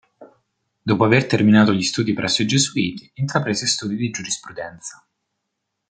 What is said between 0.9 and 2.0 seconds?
aver terminato gli